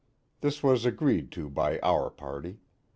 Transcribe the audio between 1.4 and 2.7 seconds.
by our party.